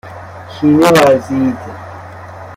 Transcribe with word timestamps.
کینه 0.51 0.89
ورزید 0.95 1.57